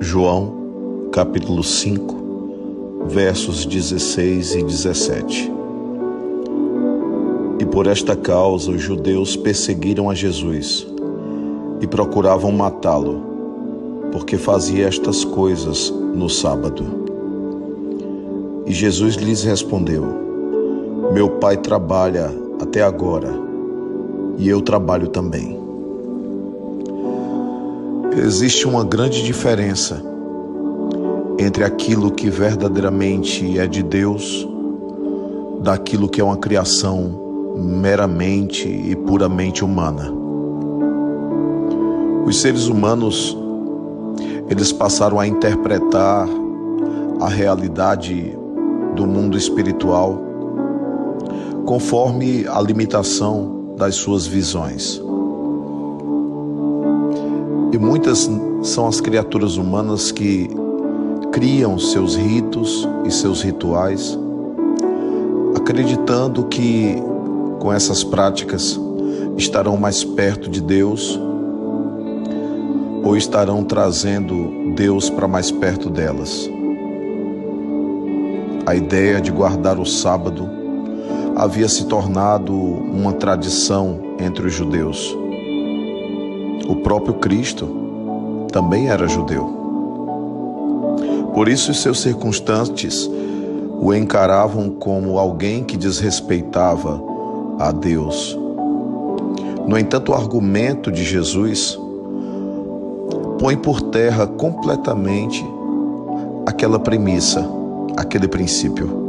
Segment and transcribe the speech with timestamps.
[0.00, 5.52] João, capítulo 5, versos 16 e 17.
[7.60, 10.86] E por esta causa os judeus perseguiram a Jesus
[11.80, 13.22] e procuravam matá-lo,
[14.10, 16.84] porque fazia estas coisas no sábado.
[18.66, 20.04] E Jesus lhes respondeu:
[21.12, 22.30] Meu pai trabalha
[22.60, 23.32] até agora,
[24.38, 25.63] e eu trabalho também.
[28.16, 30.00] Existe uma grande diferença
[31.36, 34.48] entre aquilo que verdadeiramente é de Deus,
[35.60, 40.12] daquilo que é uma criação meramente e puramente humana.
[42.24, 43.36] Os seres humanos,
[44.48, 46.28] eles passaram a interpretar
[47.20, 48.38] a realidade
[48.94, 50.22] do mundo espiritual
[51.66, 55.03] conforme a limitação das suas visões.
[57.74, 58.30] E muitas
[58.62, 60.48] são as criaturas humanas que
[61.32, 64.16] criam seus ritos e seus rituais,
[65.56, 66.94] acreditando que
[67.58, 68.78] com essas práticas
[69.36, 71.20] estarão mais perto de Deus
[73.02, 76.48] ou estarão trazendo Deus para mais perto delas.
[78.66, 80.48] A ideia de guardar o sábado
[81.34, 85.23] havia se tornado uma tradição entre os judeus.
[86.68, 87.68] O próprio Cristo
[88.50, 89.64] também era judeu.
[91.34, 93.10] Por isso, os seus circunstantes
[93.80, 97.02] o encaravam como alguém que desrespeitava
[97.58, 98.38] a Deus.
[99.66, 101.78] No entanto, o argumento de Jesus
[103.38, 105.44] põe por terra completamente
[106.46, 107.46] aquela premissa,
[107.96, 109.04] aquele princípio.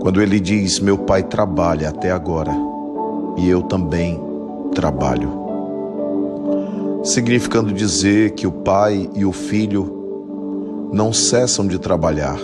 [0.00, 2.54] Quando ele diz: Meu pai trabalha até agora
[3.38, 4.20] e eu também
[4.74, 5.43] trabalho
[7.04, 12.38] significando dizer que o pai e o filho não cessam de trabalhar,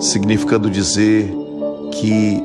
[0.00, 1.30] significando dizer
[1.90, 2.42] que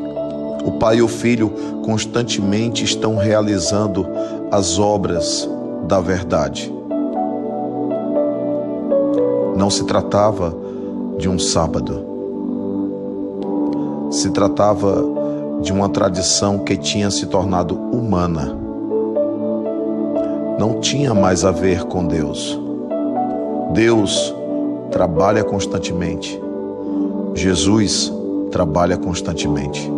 [0.65, 1.49] o pai e o filho
[1.85, 4.05] constantemente estão realizando
[4.51, 5.49] as obras
[5.87, 6.73] da verdade.
[9.55, 10.53] Não se tratava
[11.17, 12.05] de um sábado,
[14.11, 15.01] se tratava
[15.61, 18.66] de uma tradição que tinha se tornado humana
[20.57, 22.59] não tinha mais a ver com Deus.
[23.73, 24.33] Deus
[24.91, 26.39] trabalha constantemente.
[27.35, 28.11] Jesus
[28.51, 29.91] trabalha constantemente.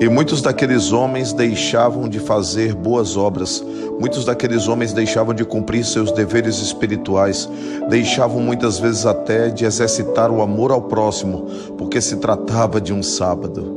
[0.00, 3.64] E muitos daqueles homens deixavam de fazer boas obras,
[3.98, 7.48] muitos daqueles homens deixavam de cumprir seus deveres espirituais,
[7.88, 13.02] deixavam muitas vezes até de exercitar o amor ao próximo, porque se tratava de um
[13.02, 13.76] sábado.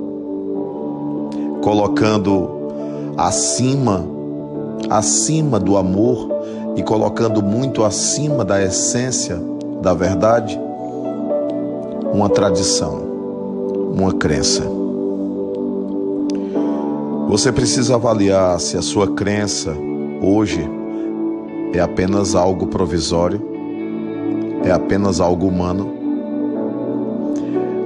[1.63, 4.20] Colocando acima
[4.89, 6.29] acima do amor
[6.75, 9.39] e colocando muito acima da essência
[9.81, 10.59] da verdade,
[12.13, 13.01] uma tradição,
[13.93, 14.63] uma crença.
[17.27, 19.73] Você precisa avaliar se a sua crença
[20.21, 20.69] hoje
[21.73, 23.41] é apenas algo provisório,
[24.63, 25.93] é apenas algo humano,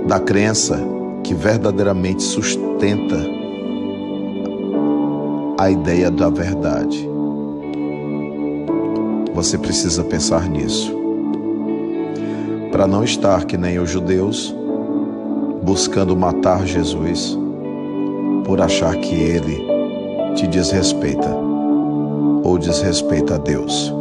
[0.07, 0.79] da crença
[1.23, 3.17] que verdadeiramente sustenta
[5.57, 7.09] a ideia da verdade.
[9.33, 10.93] Você precisa pensar nisso.
[12.71, 14.53] Para não estar que nem os judeus,
[15.63, 17.37] buscando matar Jesus
[18.45, 19.65] por achar que ele
[20.35, 21.35] te desrespeita
[22.43, 23.93] ou desrespeita a Deus.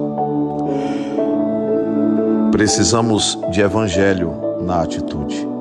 [2.52, 5.53] Precisamos de evangelho na atitude.